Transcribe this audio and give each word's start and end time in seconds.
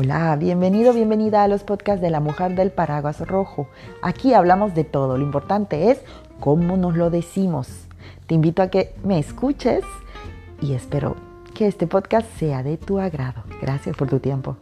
Hola, 0.00 0.36
bienvenido, 0.36 0.92
bienvenida 0.92 1.42
a 1.42 1.48
los 1.48 1.64
podcasts 1.64 2.00
de 2.00 2.08
la 2.08 2.20
mujer 2.20 2.54
del 2.54 2.70
paraguas 2.70 3.18
rojo. 3.26 3.66
Aquí 4.00 4.32
hablamos 4.32 4.72
de 4.72 4.84
todo, 4.84 5.18
lo 5.18 5.24
importante 5.24 5.90
es 5.90 6.00
cómo 6.38 6.76
nos 6.76 6.96
lo 6.96 7.10
decimos. 7.10 7.88
Te 8.28 8.36
invito 8.36 8.62
a 8.62 8.68
que 8.68 8.94
me 9.02 9.18
escuches 9.18 9.82
y 10.60 10.74
espero 10.74 11.16
que 11.52 11.66
este 11.66 11.88
podcast 11.88 12.30
sea 12.38 12.62
de 12.62 12.76
tu 12.76 13.00
agrado. 13.00 13.42
Gracias 13.60 13.96
por 13.96 14.08
tu 14.08 14.20
tiempo. 14.20 14.56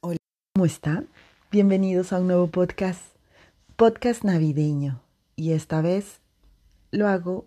Hola, 0.00 0.16
¿cómo 0.54 0.64
están? 0.64 1.10
Bienvenidos 1.52 2.12
a 2.12 2.18
un 2.18 2.26
nuevo 2.26 2.48
podcast, 2.48 3.00
podcast 3.76 4.24
navideño. 4.24 5.00
Y 5.36 5.52
esta 5.52 5.80
vez 5.80 6.18
lo 6.90 7.06
hago 7.06 7.46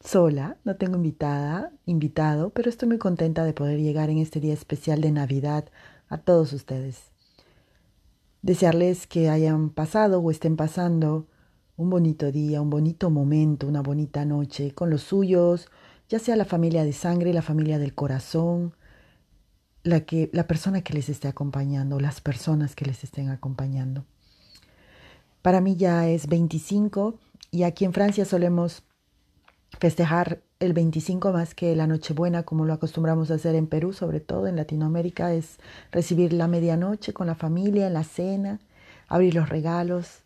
sola, 0.00 0.56
no 0.64 0.74
tengo 0.74 0.96
invitada, 0.96 1.70
invitado, 1.86 2.50
pero 2.50 2.68
estoy 2.68 2.88
muy 2.88 2.98
contenta 2.98 3.44
de 3.44 3.52
poder 3.52 3.78
llegar 3.78 4.10
en 4.10 4.18
este 4.18 4.40
día 4.40 4.54
especial 4.54 5.00
de 5.02 5.12
Navidad 5.12 5.66
a 6.08 6.18
todos 6.18 6.52
ustedes. 6.52 7.12
Desearles 8.42 9.06
que 9.06 9.30
hayan 9.30 9.70
pasado 9.70 10.18
o 10.18 10.28
estén 10.32 10.56
pasando 10.56 11.28
un 11.76 11.90
bonito 11.90 12.32
día, 12.32 12.60
un 12.60 12.70
bonito 12.70 13.08
momento, 13.08 13.68
una 13.68 13.82
bonita 13.82 14.24
noche 14.24 14.74
con 14.74 14.90
los 14.90 15.02
suyos, 15.02 15.68
ya 16.08 16.18
sea 16.18 16.34
la 16.34 16.44
familia 16.44 16.82
de 16.82 16.92
sangre, 16.92 17.32
la 17.32 17.42
familia 17.42 17.78
del 17.78 17.94
corazón, 17.94 18.74
la, 19.82 20.00
que, 20.00 20.30
la 20.32 20.46
persona 20.46 20.82
que 20.82 20.94
les 20.94 21.08
esté 21.08 21.28
acompañando, 21.28 22.00
las 22.00 22.20
personas 22.20 22.74
que 22.74 22.84
les 22.84 23.04
estén 23.04 23.28
acompañando. 23.28 24.04
Para 25.42 25.60
mí 25.60 25.76
ya 25.76 26.08
es 26.08 26.26
25 26.26 27.14
y 27.50 27.62
aquí 27.62 27.84
en 27.84 27.92
Francia 27.92 28.24
solemos 28.24 28.82
festejar 29.78 30.40
el 30.58 30.74
25 30.74 31.32
más 31.32 31.54
que 31.54 31.74
la 31.74 31.86
Nochebuena, 31.86 32.42
como 32.42 32.66
lo 32.66 32.74
acostumbramos 32.74 33.30
a 33.30 33.34
hacer 33.34 33.54
en 33.54 33.66
Perú, 33.66 33.92
sobre 33.94 34.20
todo 34.20 34.46
en 34.46 34.56
Latinoamérica, 34.56 35.32
es 35.32 35.58
recibir 35.90 36.34
la 36.34 36.48
medianoche 36.48 37.14
con 37.14 37.26
la 37.26 37.34
familia, 37.34 37.86
en 37.86 37.94
la 37.94 38.04
cena, 38.04 38.60
abrir 39.08 39.34
los 39.34 39.48
regalos. 39.48 40.20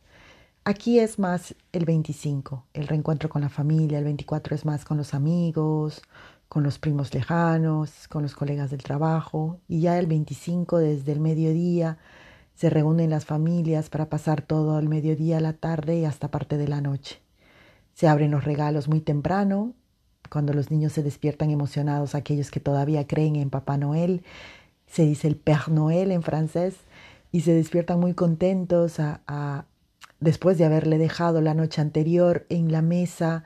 Aquí 0.65 0.99
es 0.99 1.19
más 1.19 1.55
el 1.73 1.85
25, 1.85 2.65
el 2.73 2.89
reencuentro 2.89 3.29
con 3.29 3.43
la 3.43 3.49
familia, 3.49 3.99
el 3.99 4.05
24 4.05 4.57
es 4.57 4.65
más 4.65 4.85
con 4.85 4.97
los 4.97 5.15
amigos, 5.15 6.03
con 6.49 6.63
los 6.63 6.79
primos 6.79 7.13
lejanos, 7.13 8.09
con 8.09 8.23
los 8.23 8.35
colegas 8.35 8.71
del 8.71 8.83
trabajo, 8.83 9.61
y 9.67 9.81
ya 9.81 9.99
el 9.99 10.07
25 10.07 10.79
desde 10.79 11.13
el 11.13 11.21
mediodía 11.21 11.99
se 12.55 12.71
reúnen 12.71 13.11
las 13.11 13.25
familias 13.25 13.91
para 13.91 14.09
pasar 14.09 14.43
todo 14.43 14.79
el 14.79 14.89
mediodía, 14.89 15.41
la 15.41 15.55
tarde 15.55 15.99
y 15.99 16.05
hasta 16.05 16.31
parte 16.31 16.57
de 16.57 16.69
la 16.69 16.81
noche. 16.81 17.21
Se 17.95 18.07
abren 18.07 18.31
los 18.31 18.45
regalos 18.45 18.89
muy 18.89 19.01
temprano, 19.01 19.75
cuando 20.31 20.53
los 20.53 20.71
niños 20.71 20.93
se 20.93 21.03
despiertan 21.03 21.51
emocionados, 21.51 22.15
aquellos 22.15 22.51
que 22.51 22.61
todavía 22.61 23.07
creen 23.07 23.37
en 23.37 23.51
Papá 23.51 23.77
Noel, 23.77 24.23
se 24.87 25.05
dice 25.05 25.27
el 25.29 25.37
Père 25.37 25.69
Noël 25.69 26.13
en 26.13 26.23
francés, 26.23 26.77
y 27.33 27.41
se 27.41 27.53
despiertan 27.53 27.99
muy 27.99 28.15
contentos 28.15 29.01
después 30.21 30.57
de 30.57 30.65
haberle 30.65 30.99
dejado 30.99 31.41
la 31.41 31.55
noche 31.55 31.81
anterior 31.81 32.47
en 32.49 32.71
la 32.71 32.81
mesa 32.81 33.45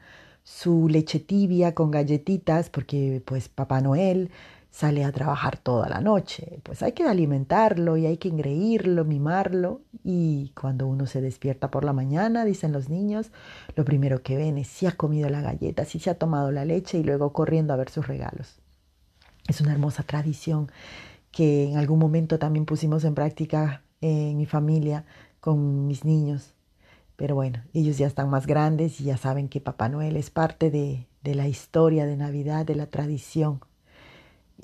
su 0.49 0.89
leche 0.89 1.21
tibia 1.21 1.75
con 1.75 1.91
galletitas, 1.91 2.71
porque 2.71 3.23
pues 3.25 3.51
Papá 3.51 3.83
Noel 3.83 4.31
sale 4.71 5.05
a 5.05 5.13
trabajar 5.13 5.59
toda 5.59 5.91
la 5.91 6.01
noche. 6.01 6.61
Pues 6.63 6.83
hay 6.83 6.93
que 6.93 7.05
alimentarlo 7.05 7.99
y 7.99 8.07
hay 8.07 8.17
que 8.17 8.29
engreírlo, 8.29 9.05
mimarlo. 9.05 9.83
Y 10.03 10.53
cuando 10.59 10.87
uno 10.87 11.07
se 11.07 11.21
despierta 11.21 11.71
por 11.71 11.85
la 11.85 11.93
mañana, 11.93 12.47
dicen 12.47 12.73
los 12.73 12.89
niños, 12.89 13.31
lo 13.77 13.85
primero 13.85 14.23
que 14.23 14.37
ven 14.37 14.57
es 14.57 14.69
si 14.69 14.87
ha 14.87 14.93
comido 14.93 15.29
la 15.29 15.43
galleta, 15.43 15.85
si 15.85 16.01
se 16.01 16.11
ha 16.11 16.19
tomado 16.19 16.51
la 16.51 16.65
leche 16.65 16.99
y 16.99 17.05
luego 17.05 17.33
corriendo 17.33 17.75
a 17.75 17.77
ver 17.77 17.91
sus 17.91 18.09
regalos. 18.09 18.59
Es 19.49 19.61
una 19.61 19.73
hermosa 19.73 20.03
tradición 20.03 20.73
que 21.31 21.69
en 21.71 21.77
algún 21.77 21.99
momento 21.99 22.39
también 22.39 22.65
pusimos 22.65 23.05
en 23.05 23.15
práctica 23.15 23.83
en 24.01 24.39
mi 24.39 24.47
familia 24.47 25.05
con 25.41 25.87
mis 25.87 26.05
niños. 26.07 26.55
Pero 27.19 27.35
bueno, 27.35 27.65
ellos 27.75 27.99
ya 27.99 28.07
están 28.07 28.31
más 28.31 28.47
grandes 28.47 29.01
y 29.01 29.05
ya 29.05 29.17
saben 29.17 29.49
que 29.49 29.61
Papá 29.61 29.89
Noel 29.89 30.17
es 30.17 30.31
parte 30.31 30.71
de, 30.71 31.09
de 31.25 31.35
la 31.35 31.49
historia 31.49 32.07
de 32.07 32.17
Navidad, 32.17 32.65
de 32.65 32.77
la 32.77 32.87
tradición. 32.87 33.61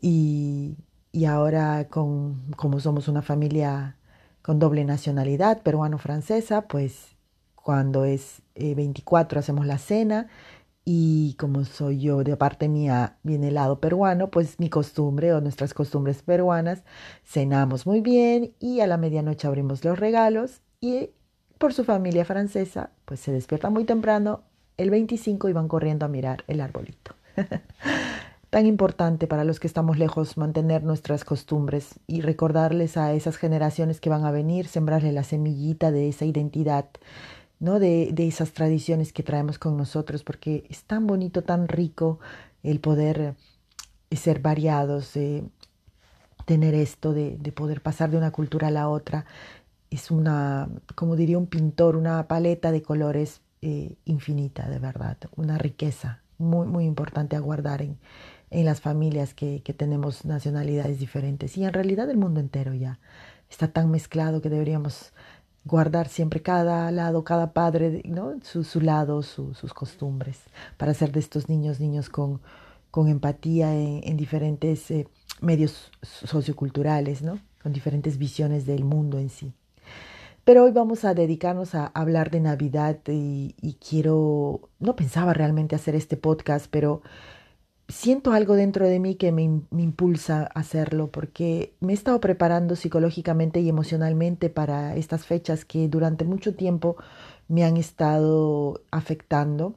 Y, 0.01 0.77
y 1.11 1.25
ahora, 1.25 1.89
con, 1.89 2.53
como 2.57 2.79
somos 2.79 3.09
una 3.09 3.23
familia 3.23 3.97
con 4.41 4.61
doble 4.61 4.85
nacionalidad, 4.85 5.63
peruano-francesa, 5.63 6.69
pues 6.69 7.17
cuando 7.57 8.05
es 8.05 8.43
eh, 8.55 8.77
24 8.77 9.41
hacemos 9.41 9.67
la 9.67 9.79
cena 9.79 10.29
y 10.85 11.35
como 11.41 11.65
soy 11.65 11.99
yo 12.01 12.23
de 12.23 12.37
parte 12.37 12.69
mía 12.69 13.19
viene 13.25 13.49
el 13.49 13.55
lado 13.55 13.81
peruano, 13.81 14.31
pues 14.31 14.61
mi 14.61 14.69
costumbre 14.71 15.33
o 15.35 15.41
nuestras 15.41 15.75
costumbres 15.75 16.23
peruanas, 16.23 16.85
cenamos 17.25 17.85
muy 17.85 18.01
bien 18.01 18.55
y 18.61 18.79
a 18.81 18.87
la 18.87 18.97
medianoche 18.97 19.49
abrimos 19.49 19.85
los 19.85 19.99
regalos 19.99 20.61
y 20.81 21.11
por 21.59 21.73
su 21.73 21.85
familia 21.85 22.25
francesa, 22.25 22.91
pues 23.05 23.21
se 23.21 23.33
despierta 23.33 23.71
muy 23.71 23.85
temprano 23.85 24.43
el 24.77 24.91
25 24.91 25.49
y 25.49 25.53
van 25.53 25.69
corriendo 25.69 26.07
a 26.07 26.09
mirar 26.09 26.45
el 26.47 26.61
arbolito. 26.61 27.15
Tan 28.51 28.67
importante 28.67 29.27
para 29.27 29.45
los 29.45 29.59
que 29.59 29.67
estamos 29.67 29.99
lejos 29.99 30.37
mantener 30.37 30.85
nuestras 30.85 31.25
costumbres 31.25 31.99
y 32.07 32.21
recordarles 32.21 32.97
a 32.97 33.13
esas 33.13 33.37
generaciones 33.37 34.01
que 34.01 34.11
van 34.11 34.25
a 34.25 34.31
venir, 34.31 34.69
sembrarle 34.69 35.13
la 35.13 35.25
semillita 35.25 35.91
de 35.91 36.09
esa 36.09 36.25
identidad, 36.25 36.89
¿no? 37.59 37.81
de, 37.81 38.11
de 38.13 38.29
esas 38.29 38.53
tradiciones 38.53 39.13
que 39.13 39.25
traemos 39.25 39.59
con 39.59 39.77
nosotros, 39.77 40.23
porque 40.23 40.65
es 40.71 40.85
tan 40.85 41.07
bonito, 41.07 41.43
tan 41.43 41.67
rico 41.67 42.21
el 42.63 42.79
poder 42.79 43.35
ser 44.13 44.39
variados, 44.39 45.17
eh, 45.17 45.43
tener 46.45 46.75
esto 46.75 47.13
de, 47.13 47.37
de 47.37 47.53
poder 47.53 47.81
pasar 47.81 48.11
de 48.11 48.19
una 48.19 48.31
cultura 48.31 48.69
a 48.69 48.71
la 48.71 48.89
otra 48.89 49.25
es 49.95 50.11
una, 50.11 50.69
como 50.95 51.17
diría 51.17 51.39
un 51.39 51.47
pintor, 51.47 51.97
una 51.97 52.27
paleta 52.27 52.73
de 52.73 52.83
colores 52.83 53.41
eh, 53.63 53.97
infinita, 54.05 54.69
de 54.69 54.79
verdad, 54.79 55.17
una 55.37 55.59
riqueza 55.59 56.21
muy, 56.39 56.67
muy 56.67 56.85
importante 56.85 57.37
a 57.37 57.41
guardar 57.41 57.83
en, 57.83 57.99
en 58.51 58.65
las 58.65 58.81
familias 58.81 59.35
que, 59.35 59.63
que, 59.63 59.73
tenemos 59.73 60.25
nacionalidades 60.25 60.99
diferentes 60.99 61.57
y 61.57 61.65
en 61.65 61.73
realidad 61.73 62.11
el 62.11 62.17
mundo 62.17 62.41
entero 62.41 62.75
ya 62.75 62.99
está 63.49 63.69
tan 63.69 63.91
mezclado 63.91 64.43
que 64.43 64.51
deberíamos 64.51 65.13
guardar 65.65 66.09
siempre 66.09 66.43
cada 66.43 66.91
lado, 66.91 67.25
cada 67.25 67.53
padre, 67.53 68.03
¿no? 68.05 68.35
su, 68.43 68.65
su 68.65 68.81
lado, 68.81 69.23
su, 69.23 69.55
sus 69.55 69.73
costumbres, 69.73 70.41
para 70.77 70.93
hacer 70.93 71.13
de 71.13 71.21
estos 71.21 71.49
niños 71.49 71.81
niños 71.81 72.09
con, 72.09 72.41
con 72.91 73.09
empatía 73.09 73.75
en, 73.75 74.01
en 74.05 74.17
diferentes 74.17 74.91
eh, 74.91 75.09
medios 75.41 75.91
socioculturales, 76.03 77.23
¿no? 77.23 77.39
con 77.63 77.73
diferentes 77.73 78.19
visiones 78.19 78.67
del 78.67 78.85
mundo 78.85 79.19
en 79.19 79.31
sí. 79.31 79.55
Pero 80.45 80.65
hoy 80.65 80.73
vamos 80.73 81.05
a 81.07 81.15
dedicarnos 81.15 81.75
a 81.75 81.87
hablar 81.87 82.31
de 82.31 82.41
Navidad 82.41 82.99
y, 83.07 83.55
quiero, 83.81 84.69
no 84.79 84.95
pensaba 84.95 85.33
realmente 85.33 85.75
hacer 85.75 85.95
este 85.95 86.19
podcast, 86.19 86.67
pero 86.71 87.01
siento 87.89 88.33
algo 88.33 88.55
dentro 88.55 88.87
de 88.87 89.01
mí 89.01 89.15
que 89.15 89.33
me, 89.33 89.63
me, 89.71 89.83
impulsa 89.83 90.43
a 90.43 90.61
hacerlo 90.61 91.11
porque 91.11 91.75
me 91.81 91.93
he 91.93 91.95
estado 91.95 92.21
preparando 92.21 92.77
psicológicamente 92.77 93.61
y 93.61 93.69
emocionalmente 93.71 94.51
para 94.51 94.97
estas 94.97 95.25
fechas 95.27 95.65
que 95.65 95.89
durante 95.89 96.25
mucho 96.25 96.55
tiempo 96.55 96.97
me 97.49 97.65
han 97.65 97.77
estado 97.79 98.83
afectando 98.91 99.77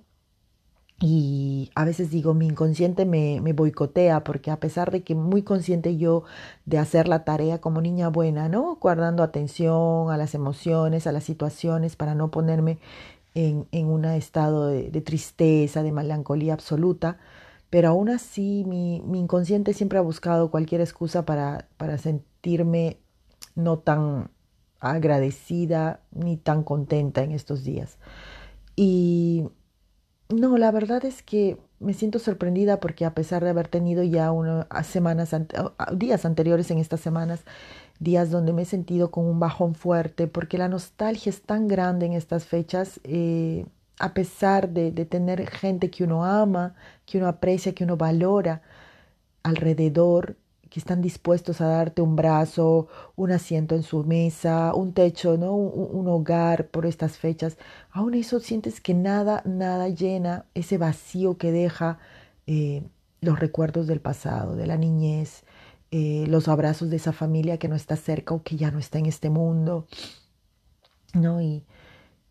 y 1.00 1.70
a 1.76 1.86
veces 1.86 2.10
digo, 2.10 2.34
mi 2.34 2.48
inconsciente 2.48 3.06
me, 3.06 3.40
me, 3.42 3.54
boicotea 3.54 4.24
porque 4.24 4.50
a 4.50 4.60
pesar 4.60 4.90
de 4.90 5.04
que 5.04 5.14
muy 5.14 5.44
consciente 5.44 5.96
yo 5.98 6.24
de 6.66 6.80
hacer 6.80 7.08
la 7.08 7.24
tarea 7.24 7.62
como 7.62 7.82
niña 7.82 8.10
buena, 8.10 8.50
¿no? 8.50 8.78
Guardando 8.82 9.22
atención 9.22 10.10
a 10.10 10.18
las 10.18 10.34
emociones, 10.34 11.06
a 11.06 11.12
las 11.12 11.24
situaciones 11.24 11.96
para 11.96 12.16
no 12.16 12.32
ponerme 12.32 12.80
en, 13.36 13.68
en 13.72 13.88
un 13.88 14.06
estado 14.06 14.68
de, 14.68 15.02
tristeza, 15.02 15.84
de 15.84 15.92
melancolía 15.92 16.54
absoluta, 16.54 17.18
pero 17.70 17.90
aún 17.90 18.10
así 18.10 18.64
mi, 18.66 19.02
mi, 19.06 19.20
inconsciente 19.20 19.74
siempre 19.74 20.00
ha 20.00 20.02
buscado 20.02 20.50
cualquier 20.50 20.82
excusa 20.82 21.26
para, 21.26 21.68
para 21.78 22.00
sentirme 22.00 22.98
no 23.54 23.78
tan 23.78 24.32
agradecida 24.80 26.00
ni 26.12 26.38
tan 26.38 26.64
contenta 26.64 27.22
en 27.22 27.32
estos 27.32 27.64
días. 27.64 28.00
Y 28.76 29.46
no, 30.30 30.58
la 30.58 30.72
verdad 30.72 31.06
es 31.06 31.24
que 31.24 31.58
me 31.80 31.94
siento 31.94 32.20
sorprendida 32.20 32.80
porque 32.80 33.06
a 33.06 33.14
pesar 33.14 33.44
de 33.44 33.50
haber 33.52 33.68
tenido 33.68 34.04
ya 34.04 34.32
unas 34.32 34.68
semanas, 34.88 35.36
días 35.94 36.26
anteriores 36.26 36.72
en 36.72 36.80
estas 36.80 37.02
semanas, 37.02 37.42
días 38.00 38.32
donde 38.32 38.54
me 38.54 38.64
he 38.64 38.66
sentido 38.66 39.12
con 39.12 39.26
un 39.26 39.40
bajón 39.40 39.76
fuerte, 39.76 40.28
porque 40.28 40.58
la 40.58 40.70
nostalgia 40.70 41.30
es 41.30 41.42
tan 41.42 41.68
grande 41.68 42.08
en 42.08 42.14
estas 42.14 42.46
fechas, 42.46 43.00
eh, 43.04 43.66
a 44.00 44.14
pesar 44.14 44.70
de, 44.70 44.92
de, 44.92 45.06
tener 45.06 45.50
gente 45.50 45.90
que 45.90 46.04
uno 46.04 46.26
ama, 46.26 46.76
que 47.06 47.18
uno 47.18 47.28
aprecia, 47.28 47.74
que 47.74 47.84
uno 47.84 47.98
valora 47.98 48.62
alrededor, 49.44 50.38
que 50.70 50.80
están 50.80 51.02
dispuestos 51.02 51.62
a 51.62 51.68
darte 51.68 52.02
un 52.02 52.16
brazo, 52.16 52.88
un 53.16 53.32
asiento 53.32 53.76
en 53.76 53.84
su 53.84 54.04
mesa, 54.04 54.74
un 54.74 54.94
techo, 54.94 55.38
¿no? 55.38 55.56
un, 55.56 56.08
hogar 56.08 56.68
por 56.68 56.86
estas 56.86 57.18
fechas, 57.18 57.58
aún 57.92 58.14
eso 58.14 58.40
sientes 58.40 58.82
que 58.82 58.94
nada, 58.94 59.42
nada 59.46 59.90
llena 59.90 60.46
ese 60.54 60.78
vacío 60.78 61.38
que 61.38 61.52
deja 61.52 62.00
eh, 62.48 62.84
los 63.22 63.40
recuerdos 63.40 63.88
del 63.88 64.02
pasado, 64.02 64.56
de 64.56 64.68
la 64.68 64.78
niñez, 64.78 65.44
eh, 65.92 66.26
los 66.28 66.48
abrazos 66.48 66.90
de 66.90 66.98
esa 66.98 67.14
familia 67.14 67.58
que 67.58 67.68
no 67.68 67.76
está 67.76 67.96
cerca 67.96 68.34
o 68.34 68.44
que 68.44 68.58
ya 68.58 68.72
no 68.72 68.80
está 68.80 69.00
en 69.00 69.06
este 69.06 69.30
mundo, 69.30 69.88
¿no? 71.14 71.42
Y, 71.42 71.64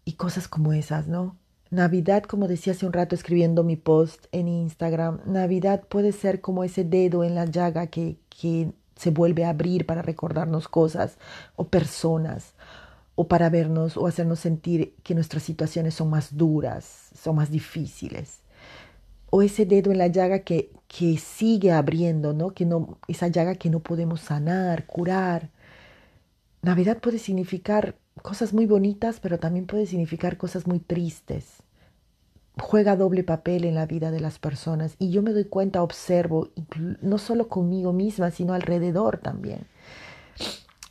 y 0.04 0.12
cosas 0.14 0.48
como 0.48 0.72
esas, 0.72 1.08
¿no? 1.08 1.36
Navidad, 1.70 2.22
como 2.22 2.46
decía 2.48 2.72
hace 2.72 2.86
un 2.86 2.92
rato 2.92 3.14
escribiendo 3.14 3.64
mi 3.64 3.76
post 3.76 4.26
en 4.32 4.48
Instagram, 4.48 5.20
Navidad 5.26 5.82
puede 5.88 6.12
ser 6.12 6.40
como 6.40 6.62
ese 6.64 6.84
dedo 6.84 7.24
en 7.24 7.34
la 7.34 7.44
llaga 7.46 7.88
que, 7.88 8.18
que 8.28 8.72
se 8.94 9.10
vuelve 9.10 9.44
a 9.44 9.50
abrir 9.50 9.86
para 9.86 10.02
recordarnos 10.02 10.68
cosas 10.68 11.18
o 11.56 11.68
personas 11.68 12.54
o 13.16 13.28
para 13.28 13.50
vernos 13.50 13.96
o 13.96 14.06
hacernos 14.06 14.40
sentir 14.40 14.94
que 15.02 15.14
nuestras 15.14 15.42
situaciones 15.42 15.94
son 15.94 16.10
más 16.10 16.36
duras, 16.36 17.10
son 17.20 17.36
más 17.36 17.50
difíciles. 17.50 18.40
O 19.30 19.42
ese 19.42 19.66
dedo 19.66 19.90
en 19.90 19.98
la 19.98 20.06
llaga 20.06 20.40
que, 20.40 20.70
que 20.86 21.18
sigue 21.18 21.72
abriendo, 21.72 22.32
¿no? 22.32 22.50
Que 22.54 22.64
no, 22.64 22.98
esa 23.08 23.28
llaga 23.28 23.56
que 23.56 23.70
no 23.70 23.80
podemos 23.80 24.20
sanar, 24.20 24.86
curar. 24.86 25.50
Navidad 26.62 26.98
puede 26.98 27.18
significar 27.18 27.96
cosas 28.22 28.52
muy 28.52 28.66
bonitas, 28.66 29.20
pero 29.20 29.38
también 29.38 29.66
puede 29.66 29.86
significar 29.86 30.36
cosas 30.36 30.66
muy 30.66 30.80
tristes. 30.80 31.62
Juega 32.58 32.96
doble 32.96 33.22
papel 33.22 33.64
en 33.64 33.74
la 33.74 33.86
vida 33.86 34.10
de 34.10 34.20
las 34.20 34.38
personas 34.38 34.96
y 34.98 35.10
yo 35.10 35.22
me 35.22 35.32
doy 35.32 35.44
cuenta, 35.44 35.82
observo, 35.82 36.50
no 37.02 37.18
solo 37.18 37.48
conmigo 37.48 37.92
misma, 37.92 38.30
sino 38.30 38.54
alrededor 38.54 39.18
también. 39.18 39.66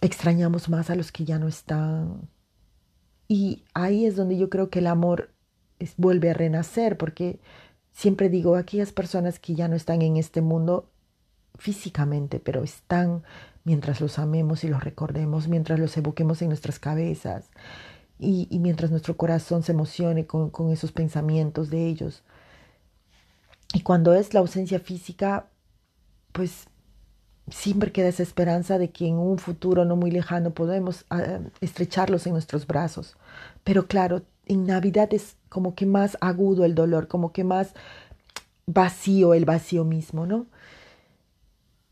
Extrañamos 0.02 0.70
más 0.70 0.90
a 0.90 0.96
los 0.96 1.12
que 1.12 1.26
ya 1.26 1.40
no 1.40 1.48
están. 1.48 2.30
Y 3.28 3.64
ahí 3.74 4.06
es 4.06 4.16
donde 4.16 4.38
yo 4.38 4.50
creo 4.52 4.70
que 4.70 4.80
el 4.80 4.88
amor 4.88 5.32
vuelve 5.98 6.30
a 6.30 6.34
renacer, 6.34 6.98
porque 6.98 7.40
siempre 7.92 8.30
digo, 8.30 8.56
aquellas 8.56 8.92
personas 8.92 9.40
que 9.40 9.56
ya 9.56 9.68
no 9.68 9.76
están 9.76 10.04
en 10.04 10.18
este 10.18 10.42
mundo 10.42 10.92
físicamente, 11.58 12.40
pero 12.40 12.64
están 12.64 13.24
mientras 13.66 14.00
los 14.00 14.18
amemos 14.20 14.64
y 14.64 14.70
los 14.70 14.84
recordemos, 14.84 15.50
mientras 15.50 15.80
los 15.80 15.98
evoquemos 15.98 16.42
en 16.42 16.48
nuestras 16.48 16.80
cabezas 16.80 17.50
y, 18.18 18.48
mientras 18.60 18.92
nuestro 18.92 19.18
corazón 19.18 19.64
se 19.64 19.74
emocione 19.74 20.26
con, 20.26 20.50
con 20.50 20.72
esos 20.72 20.94
pensamientos 20.94 21.70
de 21.70 21.88
ellos. 21.88 22.24
Y 23.74 23.82
cuando 23.82 24.14
es 24.14 24.34
la 24.34 24.40
ausencia 24.40 24.80
física, 24.80 25.48
pues 26.32 26.68
siempre 27.50 27.92
queda 27.92 28.08
esa 28.08 28.24
esperanza 28.24 28.78
de 28.78 28.92
que 28.92 29.08
en 29.08 29.16
un 29.16 29.38
futuro 29.38 29.86
no 29.86 29.96
muy 29.96 30.12
lejano 30.12 30.52
podemos 30.52 31.06
ah, 31.10 31.40
estrecharlos 31.62 32.26
en 32.26 32.34
nuestros 32.34 32.68
brazos. 32.68 33.18
Pero 33.64 33.88
claro, 33.88 34.22
en 34.46 34.66
Navidad 34.66 35.14
es 35.14 35.36
como 35.50 35.76
que 35.76 35.86
más 35.86 36.18
agudo 36.22 36.66
el 36.66 36.76
dolor, 36.76 37.08
como 37.08 37.32
que 37.32 37.44
más 37.44 37.74
vacío 38.66 39.34
el 39.34 39.46
vacío 39.46 39.84
mismo, 39.84 40.26
¿no? 40.26 40.48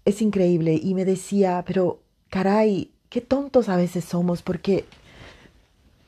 Es 0.06 0.22
increíble 0.22 0.80
y 0.82 0.94
me 0.94 1.06
decía, 1.06 1.64
pero 1.66 2.00
caray, 2.30 2.92
qué 3.10 3.22
tontos 3.22 3.70
a 3.70 3.78
veces 3.78 4.06
somos 4.06 4.42
porque 4.42 4.86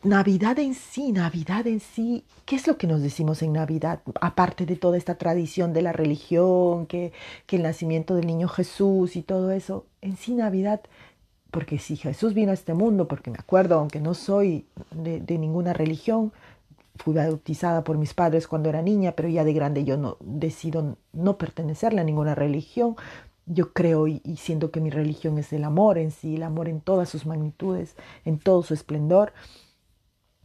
Navidad 0.04 0.60
en 0.60 0.76
sí, 0.76 1.12
Navidad 1.12 1.66
en 1.66 1.80
sí, 1.80 2.24
¿qué 2.46 2.56
es 2.56 2.68
lo 2.68 2.78
que 2.78 2.88
nos 2.88 3.02
decimos 3.02 3.42
en 3.42 3.54
Navidad? 3.54 4.02
Aparte 4.22 4.66
de 4.66 4.76
toda 4.76 4.98
esta 4.98 5.16
tradición 5.16 5.74
de 5.74 5.82
la 5.82 5.94
religión, 5.94 6.86
que, 6.86 7.12
que 7.48 7.56
el 7.56 7.64
nacimiento 7.64 8.16
del 8.16 8.28
niño 8.28 8.48
Jesús 8.48 9.16
y 9.16 9.24
todo 9.24 9.52
eso, 9.52 9.86
en 10.02 10.16
sí 10.18 10.36
Navidad, 10.36 10.82
porque 11.56 11.80
si 11.80 11.96
Jesús 11.96 12.34
vino 12.34 12.52
a 12.52 12.54
este 12.54 12.74
mundo, 12.74 13.08
porque 13.08 13.32
me 13.32 13.38
acuerdo, 13.40 13.80
aunque 13.80 14.02
no 14.02 14.14
soy 14.14 14.66
de, 14.92 15.38
ninguna 15.38 15.72
religión, 15.72 16.34
fui 16.98 17.14
bautizada 17.14 17.84
por 17.86 17.98
mis 17.98 18.14
padres 18.14 18.46
cuando 18.46 18.68
era 18.68 18.82
niña, 18.82 19.14
pero 19.14 19.30
ya 19.30 19.46
de 19.46 19.54
grande 19.54 19.86
yo 19.86 19.96
no 19.96 20.18
decido 20.20 20.98
no 21.14 21.38
pertenecerle 21.38 22.02
a 22.02 22.04
ninguna 22.04 22.36
religión, 22.36 22.98
yo 23.46 23.74
creo 23.74 24.08
y, 24.08 24.22
siento 24.38 24.72
que 24.72 24.82
mi 24.82 24.90
religión 24.90 25.38
es 25.38 25.54
el 25.54 25.64
amor 25.64 25.98
en 25.98 26.12
sí, 26.12 26.36
el 26.36 26.44
amor 26.44 26.68
en 26.68 26.82
todas 26.82 27.10
sus 27.10 27.26
magnitudes, 27.26 27.96
en 28.26 28.40
todo 28.40 28.64
su 28.64 28.74
esplendor. 28.74 29.34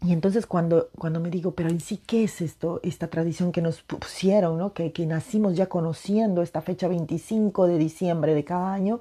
Y 0.03 0.13
entonces 0.13 0.47
cuando, 0.47 0.89
cuando 0.99 1.21
me 1.21 1.31
digo, 1.31 1.55
pero 1.55 1.69
en 1.69 1.81
sí, 1.81 1.99
¿qué 2.07 2.25
es 2.25 2.41
esto? 2.41 2.81
Esta 2.83 3.09
tradición 3.09 3.53
que 3.53 3.63
nos 3.63 3.83
pusieron, 3.83 4.57
¿no? 4.59 4.73
que, 4.73 4.93
que 4.93 5.07
nacimos 5.07 5.57
ya 5.57 5.67
conociendo 5.69 6.43
esta 6.43 6.63
fecha 6.63 6.89
25 6.89 7.67
de 7.67 7.79
diciembre 7.79 8.35
de 8.35 8.45
cada 8.45 8.73
año, 8.73 9.01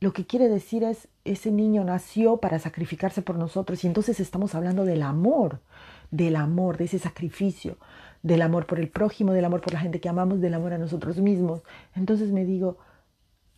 lo 0.00 0.12
que 0.12 0.26
quiere 0.26 0.48
decir 0.48 0.84
es, 0.84 1.08
ese 1.24 1.50
niño 1.50 1.82
nació 1.84 2.36
para 2.36 2.58
sacrificarse 2.58 3.22
por 3.22 3.36
nosotros 3.36 3.82
y 3.82 3.86
entonces 3.86 4.20
estamos 4.20 4.54
hablando 4.54 4.84
del 4.84 5.02
amor, 5.02 5.60
del 6.10 6.36
amor, 6.36 6.76
de 6.76 6.84
ese 6.84 6.98
sacrificio, 6.98 7.78
del 8.22 8.42
amor 8.42 8.66
por 8.66 8.78
el 8.78 8.88
prójimo, 8.88 9.32
del 9.32 9.44
amor 9.46 9.62
por 9.62 9.72
la 9.72 9.80
gente 9.80 10.00
que 10.00 10.08
amamos, 10.08 10.40
del 10.40 10.54
amor 10.54 10.74
a 10.74 10.78
nosotros 10.78 11.18
mismos. 11.18 11.62
Entonces 11.94 12.30
me 12.30 12.44
digo, 12.44 12.76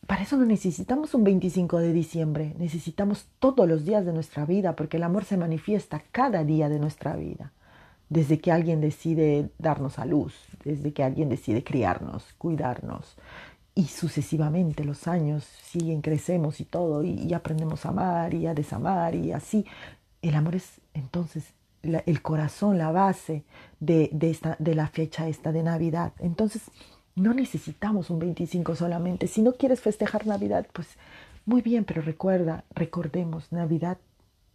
para 0.06 0.22
eso 0.22 0.36
no 0.36 0.46
necesitamos 0.46 1.14
un 1.14 1.24
25 1.24 1.78
de 1.78 1.92
diciembre, 1.92 2.54
necesitamos 2.58 3.26
todos 3.38 3.68
los 3.68 3.84
días 3.84 4.06
de 4.06 4.12
nuestra 4.12 4.46
vida, 4.46 4.74
porque 4.74 4.96
el 4.96 5.02
amor 5.02 5.24
se 5.24 5.36
manifiesta 5.36 6.02
cada 6.12 6.44
día 6.44 6.68
de 6.68 6.78
nuestra 6.78 7.16
vida, 7.16 7.52
desde 8.08 8.38
que 8.38 8.52
alguien 8.52 8.80
decide 8.80 9.50
darnos 9.58 9.98
a 9.98 10.06
luz, 10.06 10.34
desde 10.64 10.92
que 10.92 11.02
alguien 11.02 11.28
decide 11.28 11.62
criarnos, 11.62 12.32
cuidarnos, 12.38 13.16
y 13.74 13.84
sucesivamente 13.84 14.84
los 14.84 15.06
años 15.06 15.44
siguen, 15.44 16.00
crecemos 16.00 16.60
y 16.60 16.64
todo, 16.64 17.04
y, 17.04 17.32
aprendemos 17.32 17.86
a 17.86 17.90
amar 17.90 18.34
y 18.34 18.46
a 18.46 18.54
desamar 18.54 19.14
y 19.14 19.30
así. 19.30 19.66
El 20.20 20.34
amor 20.34 20.56
es 20.56 20.80
entonces 20.94 21.52
el 21.82 22.22
corazón, 22.22 22.76
la 22.76 22.90
base 22.90 23.44
de, 23.78 24.10
de, 24.12 24.30
esta, 24.30 24.56
de 24.58 24.74
la 24.74 24.88
fecha 24.88 25.28
esta 25.28 25.52
de 25.52 25.62
Navidad. 25.62 26.12
Entonces, 26.18 26.62
no 27.18 27.34
necesitamos 27.34 28.10
un 28.10 28.18
25 28.18 28.74
solamente. 28.76 29.26
Si 29.26 29.42
no 29.42 29.52
quieres 29.52 29.80
festejar 29.80 30.26
Navidad, 30.26 30.66
pues 30.72 30.88
muy 31.46 31.62
bien, 31.62 31.84
pero 31.84 32.02
recuerda, 32.02 32.64
recordemos, 32.74 33.52
Navidad 33.52 33.98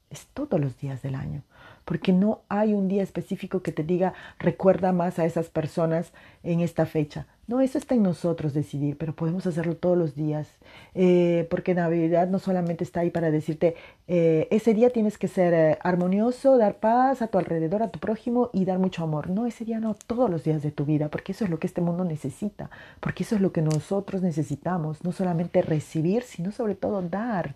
es 0.10 0.28
todos 0.34 0.60
los 0.60 0.78
días 0.78 1.02
del 1.02 1.16
año 1.16 1.44
porque 1.86 2.14
no 2.14 2.42
hay 2.50 2.74
un 2.74 2.88
día 2.88 3.04
específico 3.04 3.62
que 3.62 3.72
te 3.72 3.84
diga 3.84 4.14
recuerda 4.40 4.92
más 4.92 5.20
a 5.20 5.26
esas 5.26 5.50
personas 5.50 6.14
en 6.44 6.62
esta 6.62 6.86
fecha. 6.86 7.28
No, 7.46 7.60
eso 7.60 7.78
está 7.78 7.94
en 7.94 8.04
nosotros 8.04 8.54
decidir, 8.54 8.98
pero 8.98 9.14
podemos 9.14 9.46
hacerlo 9.46 9.76
todos 9.76 9.98
los 9.98 10.16
días, 10.16 10.48
eh, 10.96 11.46
porque 11.50 11.74
Navidad 11.76 12.30
no 12.30 12.40
solamente 12.40 12.86
está 12.86 13.02
ahí 13.02 13.10
para 13.10 13.32
decirte, 13.32 13.76
eh, 14.08 14.48
ese 14.50 14.74
día 14.74 14.92
tienes 14.92 15.18
que 15.18 15.28
ser 15.28 15.54
eh, 15.54 15.78
armonioso, 15.84 16.58
dar 16.58 16.80
paz 16.80 17.22
a 17.22 17.28
tu 17.28 17.38
alrededor, 17.38 17.84
a 17.84 17.90
tu 17.90 18.00
prójimo 18.00 18.50
y 18.54 18.64
dar 18.64 18.80
mucho 18.80 19.04
amor. 19.04 19.30
No, 19.30 19.46
ese 19.46 19.66
día 19.66 19.82
no, 19.82 19.94
todos 19.94 20.30
los 20.30 20.46
días 20.46 20.64
de 20.64 20.72
tu 20.72 20.86
vida, 20.86 21.10
porque 21.10 21.34
eso 21.34 21.44
es 21.44 21.50
lo 21.50 21.60
que 21.60 21.68
este 21.68 21.82
mundo 21.82 22.06
necesita, 22.06 22.70
porque 23.02 23.24
eso 23.24 23.36
es 23.36 23.42
lo 23.42 23.52
que 23.52 23.62
nosotros 23.62 24.22
necesitamos, 24.22 25.04
no 25.04 25.12
solamente 25.12 25.62
recibir, 25.62 26.24
sino 26.24 26.52
sobre 26.54 26.76
todo 26.76 27.02
dar. 27.02 27.56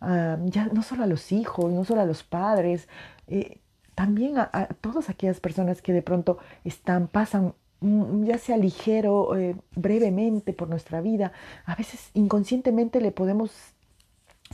Ah, 0.00 0.38
ya 0.46 0.66
no 0.72 0.82
solo 0.82 1.04
a 1.04 1.06
los 1.06 1.30
hijos, 1.30 1.72
no 1.72 1.84
solo 1.84 2.00
a 2.00 2.06
los 2.06 2.24
padres, 2.24 2.88
también 3.94 4.38
a, 4.38 4.48
todas 4.80 5.10
aquellas 5.10 5.40
personas 5.40 5.82
que 5.82 5.92
de 5.92 6.02
pronto 6.02 6.38
están, 6.64 7.06
pasan 7.06 7.54
ya 7.80 8.38
sea 8.38 8.56
ligero, 8.56 9.36
eh, 9.36 9.56
brevemente 9.74 10.52
por 10.52 10.68
nuestra 10.68 11.00
vida, 11.00 11.32
a 11.64 11.74
veces 11.74 12.10
inconscientemente 12.14 13.00
le 13.00 13.12
podemos 13.12 13.52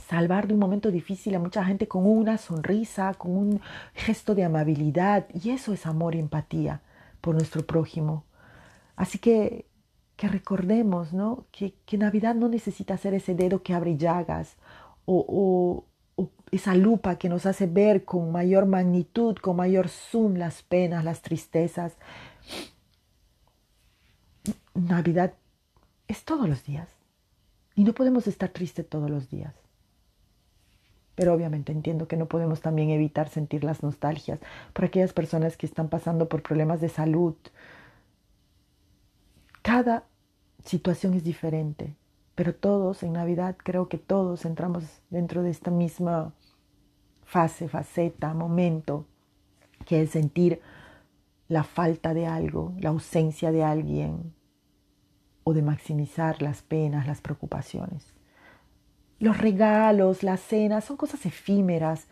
salvar 0.07 0.47
de 0.47 0.53
un 0.53 0.59
momento 0.59 0.91
difícil 0.91 1.35
a 1.35 1.39
mucha 1.39 1.65
gente 1.65 1.87
con 1.87 2.05
una 2.05 2.37
sonrisa, 2.37 3.13
con 3.15 3.31
un 3.37 3.61
gesto 3.93 4.35
de 4.35 4.43
amabilidad, 4.43 5.25
y 5.33 5.49
eso 5.49 5.73
es 5.73 5.85
amor 5.85 6.15
y 6.15 6.19
empatía 6.19 6.81
por 7.21 7.35
nuestro 7.35 7.65
prójimo. 7.65 8.23
Así 8.95 9.19
que 9.19 9.65
que 10.17 10.27
recordemos 10.27 11.13
¿no? 11.13 11.45
que, 11.51 11.75
que 11.85 11.97
Navidad 11.97 12.35
no 12.35 12.49
necesita 12.49 12.97
ser 12.97 13.13
ese 13.13 13.35
dedo 13.35 13.61
que 13.61 13.73
abre 13.73 13.95
llagas 13.97 14.57
o, 15.05 15.85
esa 16.51 16.75
lupa 16.75 17.17
que 17.17 17.29
nos 17.29 17.45
hace 17.45 17.67
ver 17.67 18.05
con 18.05 18.31
mayor 18.31 18.65
magnitud, 18.65 19.35
con 19.35 19.57
mayor 19.57 19.89
zoom 19.89 20.35
las 20.35 20.63
penas, 20.63 21.03
las 21.03 21.21
tristezas. 21.21 21.97
Navidad 24.77 25.33
es 26.07 26.23
todos 26.23 26.47
los 26.47 26.63
días 26.63 26.89
y 27.75 27.83
no 27.83 27.93
podemos 27.93 28.27
estar 28.27 28.49
tristes 28.49 28.87
todos 28.87 29.09
los 29.09 29.29
días. 29.29 29.53
Pero 31.15 31.33
obviamente 31.33 31.71
entiendo 31.71 32.07
que 32.07 32.17
no 32.17 32.27
podemos 32.27 32.61
también 32.61 32.91
evitar 32.91 33.29
sentir 33.29 33.63
las 33.63 33.81
nostalgias 33.81 34.39
por 34.73 34.85
aquellas 34.85 35.13
personas 35.13 35.57
que 35.57 35.65
están 35.65 35.89
pasando 35.89 36.29
por 36.29 36.43
problemas 36.43 36.79
de 36.79 36.89
salud. 36.89 37.35
Cada 39.63 40.03
situación 40.63 41.15
es 41.15 41.23
diferente 41.23 41.95
pero 42.37 42.53
todos 42.53 43.01
en 43.01 43.13
Navidad 43.13 43.57
creo 43.57 43.89
que 43.89 43.97
todos 43.97 44.45
entramos 44.45 44.83
dentro 45.09 45.41
de 45.41 45.49
esta 45.49 45.71
misma 45.71 46.33
fase, 47.25 47.67
faceta, 47.67 48.35
momento, 48.35 49.07
que 49.87 50.03
es 50.03 50.11
sentir 50.11 50.61
la 51.47 51.63
falta 51.63 52.13
de 52.13 52.27
algo, 52.27 52.75
la 52.77 52.89
ausencia 52.89 53.51
de 53.51 53.63
alguien 53.63 54.35
o 55.47 55.53
de 55.53 55.61
maximizar 55.61 56.41
las 56.41 56.61
penas, 56.61 57.07
las 57.07 57.21
preocupaciones. 57.21 58.13
los 59.19 59.37
regalos, 59.37 60.23
las 60.23 60.41
cenas, 60.41 60.83
son 60.85 60.97
cosas 60.97 61.25
efímeras. 61.25 62.07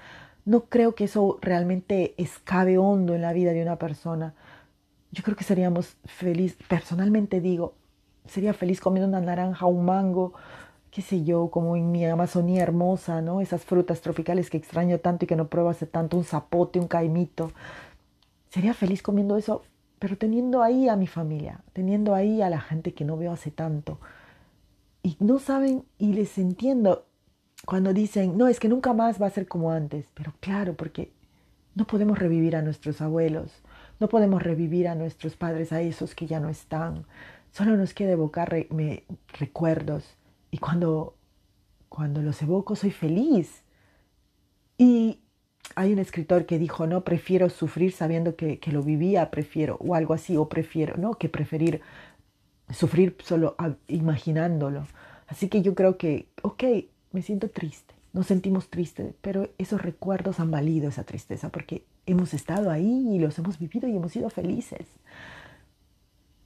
No 0.45 0.61
creo 0.65 0.95
que 0.95 1.05
eso 1.05 1.37
realmente 1.41 2.15
escabe 2.17 2.77
hondo 2.77 3.13
en 3.15 3.21
la 3.21 3.33
vida 3.33 3.51
de 3.53 3.61
una 3.61 3.77
persona. 3.77 4.33
Yo 5.11 5.23
creo 5.23 5.35
que 5.37 5.43
seríamos 5.43 5.97
felices, 6.05 6.57
personalmente 6.67 7.41
digo, 7.41 7.75
sería 8.27 8.53
feliz 8.53 8.79
comiendo 8.81 9.07
una 9.09 9.21
naranja, 9.21 9.65
un 9.67 9.85
mango, 9.85 10.33
qué 10.91 11.01
sé 11.01 11.23
yo, 11.23 11.49
como 11.51 11.75
en 11.75 11.91
mi 11.91 12.05
Amazonía 12.05 12.63
hermosa, 12.63 13.21
¿no? 13.21 13.41
Esas 13.41 13.63
frutas 13.65 14.01
tropicales 14.01 14.49
que 14.49 14.57
extraño 14.57 14.99
tanto 14.99 15.25
y 15.25 15.27
que 15.27 15.35
no 15.35 15.47
pruebo 15.49 15.69
hace 15.69 15.85
tanto, 15.87 16.17
un 16.17 16.23
zapote, 16.25 16.79
un 16.79 16.87
caimito. 16.87 17.51
Sería 18.49 18.73
feliz 18.73 19.01
comiendo 19.03 19.37
eso, 19.37 19.63
pero 20.05 20.19
teniendo 20.19 20.61
ahí 20.61 20.87
a 20.87 20.95
mi 20.95 21.07
familia, 21.07 21.63
teniendo 21.73 22.13
ahí 22.13 22.43
a 22.43 22.49
la 22.51 22.61
gente 22.61 22.93
que 22.93 23.03
no 23.03 23.17
veo 23.17 23.31
hace 23.31 23.49
tanto. 23.49 23.99
Y 25.01 25.17
no 25.19 25.39
saben, 25.39 25.83
y 25.97 26.13
les 26.13 26.37
entiendo 26.37 27.07
cuando 27.65 27.91
dicen, 27.91 28.37
no, 28.37 28.47
es 28.47 28.59
que 28.59 28.69
nunca 28.69 28.93
más 28.93 29.19
va 29.19 29.25
a 29.25 29.31
ser 29.31 29.47
como 29.47 29.71
antes. 29.71 30.05
Pero 30.13 30.31
claro, 30.41 30.75
porque 30.75 31.11
no 31.73 31.87
podemos 31.87 32.19
revivir 32.19 32.55
a 32.55 32.61
nuestros 32.61 33.01
abuelos, 33.01 33.63
no 33.99 34.07
podemos 34.07 34.43
revivir 34.43 34.87
a 34.87 34.93
nuestros 34.93 35.35
padres, 35.35 35.73
a 35.73 35.81
esos 35.81 36.13
que 36.13 36.27
ya 36.27 36.39
no 36.39 36.49
están. 36.49 37.07
Solo 37.49 37.75
nos 37.75 37.95
queda 37.95 38.11
evocar 38.11 38.55
recuerdos. 39.39 40.17
Y 40.51 40.59
cuando, 40.59 41.15
cuando 41.89 42.21
los 42.21 42.39
evoco 42.43 42.75
soy 42.75 42.91
feliz. 42.91 43.63
Y 44.77 45.21
hay 45.75 45.93
un 45.93 45.99
escritor 45.99 46.45
que 46.45 46.59
dijo, 46.59 46.87
no, 46.87 47.03
prefiero 47.03 47.49
sufrir 47.49 47.91
sabiendo 47.91 48.35
que, 48.35 48.59
que, 48.59 48.71
lo 48.71 48.83
vivía, 48.83 49.31
prefiero, 49.31 49.77
o 49.79 49.95
algo 49.95 50.13
así, 50.13 50.37
o 50.37 50.47
prefiero, 50.47 50.95
no, 50.97 51.15
que 51.15 51.29
preferir 51.29 51.81
sufrir 52.69 53.15
solo 53.23 53.55
imaginándolo. 53.87 54.87
Así 55.27 55.49
que 55.49 55.61
yo 55.61 55.75
creo 55.75 55.97
que, 55.97 56.27
ok, 56.41 56.63
me 57.11 57.21
siento 57.21 57.49
triste, 57.49 57.93
nos 58.13 58.27
sentimos 58.27 58.69
tristes, 58.69 59.13
pero 59.21 59.49
esos 59.57 59.81
recuerdos 59.81 60.39
han 60.39 60.51
valido 60.51 60.89
esa 60.89 61.03
tristeza 61.03 61.49
porque 61.49 61.83
hemos 62.05 62.33
estado 62.33 62.69
ahí 62.69 63.07
y 63.15 63.19
los 63.19 63.37
hemos 63.39 63.59
vivido 63.59 63.87
y 63.87 63.95
hemos 63.95 64.11
sido 64.11 64.29
felices 64.29 64.87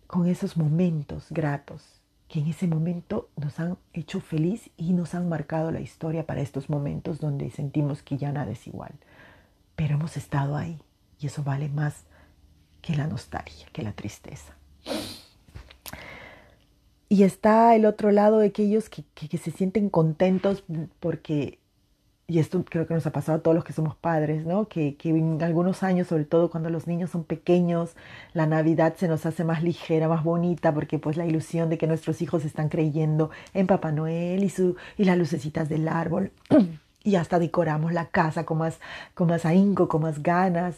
con 0.08 0.28
esos 0.28 0.58
momentos 0.58 1.28
gratos 1.30 2.00
que 2.28 2.40
en 2.40 2.48
ese 2.48 2.68
momento 2.68 3.30
nos 3.36 3.60
han 3.60 3.78
hecho 3.92 4.22
feliz 4.22 4.70
y 4.78 4.94
nos 4.94 5.16
han 5.16 5.28
marcado 5.28 5.72
la 5.72 5.82
historia 5.82 6.26
para 6.26 6.42
estos 6.42 6.70
momentos 6.70 7.20
donde 7.20 7.50
sentimos 7.50 8.04
que 8.04 8.18
ya 8.18 8.32
nada 8.32 8.52
es 8.52 8.68
igual. 8.68 8.94
Pero 9.80 9.96
hemos 9.96 10.18
estado 10.18 10.58
ahí 10.58 10.78
y 11.22 11.28
eso 11.28 11.42
vale 11.42 11.70
más 11.70 12.04
que 12.82 12.98
la 12.98 13.08
nostalgia, 13.08 13.66
que 13.72 13.82
la 13.82 13.94
tristeza. 13.94 14.54
Y 17.08 17.24
está 17.24 17.74
el 17.78 17.86
otro 17.86 18.12
lado 18.12 18.40
de 18.40 18.48
aquellos 18.48 18.90
que, 18.90 19.06
se 19.38 19.52
sienten 19.52 19.90
contentos 19.90 20.66
porque, 21.00 21.60
y 22.28 22.40
esto 22.40 22.66
creo 22.66 22.88
que 22.88 22.94
nos 22.94 23.08
ha 23.08 23.14
pasado 23.14 23.38
a 23.38 23.42
todos 23.42 23.56
los 23.56 23.64
que 23.64 23.72
somos 23.72 23.96
padres, 23.96 24.46
¿no? 24.46 24.68
Que, 24.68 24.98
que 24.98 25.12
en 25.12 25.42
algunos 25.42 25.82
años, 25.82 26.08
sobre 26.08 26.26
todo 26.26 26.52
cuando 26.52 26.70
los 26.70 26.86
niños 26.86 27.12
son 27.12 27.24
pequeños, 27.24 27.96
la 28.34 28.48
Navidad 28.48 28.96
se 28.98 29.08
nos 29.08 29.26
hace 29.26 29.46
más 29.46 29.64
ligera, 29.64 30.10
más 30.10 30.26
bonita, 30.26 30.74
porque 30.74 31.00
pues 31.00 31.16
la 31.16 31.26
ilusión 31.26 31.70
de 31.70 31.78
que 31.78 31.88
nuestros 31.88 32.22
hijos 32.22 32.44
están 32.44 32.68
creyendo 32.68 33.30
en 33.54 33.66
Papá 33.66 33.94
Noel 33.94 34.44
y, 34.44 34.50
su, 34.50 34.76
y 34.98 35.06
las 35.06 35.18
lucecitas 35.18 35.70
del 35.70 35.88
árbol. 35.88 36.34
y 37.04 37.16
hasta 37.16 37.40
decoramos 37.40 37.94
la 37.94 38.08
casa 38.08 38.46
con 38.46 38.60
más, 38.60 38.80
con 39.14 39.28
más 39.28 39.46
ahínco, 39.46 39.88
con 39.88 40.02
más 40.02 40.22
ganas. 40.24 40.76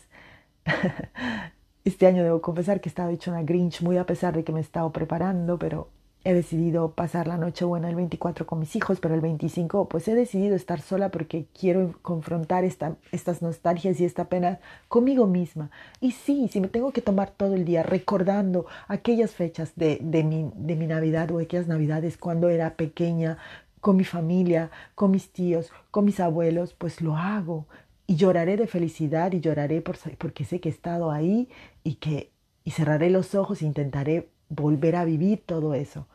Este 1.84 2.06
año 2.06 2.24
debo 2.24 2.42
confesar 2.42 2.80
que 2.80 2.90
he 2.90 2.92
estado 2.92 3.10
hecho 3.10 3.32
una 3.32 3.42
Grinch 3.42 3.82
muy 3.82 3.98
a 3.98 4.06
pesar 4.06 4.36
de 4.36 4.44
que 4.44 4.52
me 4.52 4.60
he 4.60 4.62
estado 4.62 4.92
preparando, 4.92 5.58
pero 5.58 5.88
He 6.24 6.36
decidido 6.36 6.92
pasar 6.92 7.26
la 7.26 7.38
noche 7.38 7.66
buena 7.66 7.90
el 7.90 7.96
24 7.96 8.46
con 8.46 8.60
mis 8.60 8.76
hijos, 8.76 9.00
pero 9.00 9.16
el 9.16 9.22
25 9.22 9.90
pues 9.90 10.08
he 10.08 10.14
decidido 10.14 10.56
estar 10.56 10.80
sola 10.80 11.10
porque 11.10 11.48
quiero 11.60 11.96
confrontar 12.04 12.64
esta, 12.64 12.96
estas 13.12 13.42
nostalgias 13.42 14.00
y 14.00 14.06
esta 14.06 14.26
pena 14.26 14.60
conmigo 14.88 15.26
misma. 15.26 15.72
Y 16.00 16.12
sí, 16.12 16.48
si 16.48 16.62
me 16.62 16.68
tengo 16.68 16.92
que 16.92 17.02
tomar 17.02 17.32
todo 17.32 17.56
el 17.56 17.66
día 17.66 17.82
recordando 17.82 18.68
aquellas 18.88 19.32
fechas 19.32 19.72
de, 19.76 19.98
de, 20.00 20.24
mi, 20.24 20.52
de 20.54 20.76
mi 20.76 20.86
Navidad 20.86 21.32
o 21.32 21.40
aquellas 21.40 21.68
Navidades 21.68 22.18
cuando 22.18 22.50
era 22.50 22.76
pequeña, 22.76 23.40
con 23.82 23.98
mi 23.98 24.06
familia, 24.06 24.72
con 24.96 25.12
mis 25.12 25.32
tíos, 25.34 25.72
con 25.92 26.06
mis 26.06 26.20
abuelos, 26.20 26.74
pues 26.74 27.02
lo 27.02 27.18
hago. 27.18 27.68
Y 28.08 28.16
lloraré 28.16 28.58
de 28.58 28.68
felicidad 28.68 29.32
y 29.34 29.42
lloraré 29.42 29.82
por, 29.82 29.98
porque 30.18 30.46
sé 30.46 30.60
que 30.60 30.70
he 30.70 30.72
estado 30.72 31.12
ahí 31.12 31.50
y 31.84 31.96
que 31.96 32.32
y 32.64 32.72
cerraré 32.72 33.10
los 33.10 33.36
ojos 33.36 33.62
e 33.62 33.66
intentaré 33.66 34.30
volver 34.50 34.96
a 34.96 35.06
vivir 35.06 35.44
todo 35.46 35.74
eso. 35.74 36.08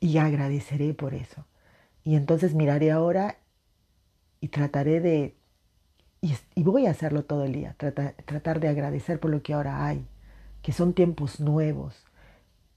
Y 0.00 0.18
agradeceré 0.18 0.94
por 0.94 1.14
eso. 1.14 1.46
Y 2.04 2.16
entonces 2.16 2.54
miraré 2.54 2.90
ahora 2.90 3.38
y 4.40 4.48
trataré 4.48 5.00
de, 5.00 5.36
y, 6.20 6.62
voy 6.62 6.86
a 6.86 6.90
hacerlo 6.90 7.24
todo 7.24 7.44
el 7.44 7.52
día, 7.52 7.74
tratar 7.76 8.60
de 8.60 8.68
agradecer 8.68 9.20
por 9.20 9.30
lo 9.30 9.42
que 9.42 9.54
ahora 9.54 9.86
hay, 9.86 10.06
que 10.62 10.72
son 10.72 10.92
tiempos 10.92 11.40
nuevos 11.40 12.04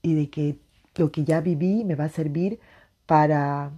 y 0.02 0.14
de 0.14 0.30
que 0.30 0.58
lo 0.96 1.12
que 1.12 1.24
ya 1.24 1.40
viví 1.40 1.84
me 1.84 1.94
va 1.94 2.04
a 2.04 2.08
servir 2.08 2.60
para, 3.10 3.72